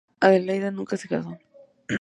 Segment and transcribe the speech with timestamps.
[0.19, 1.37] Adelaida nunca se casó.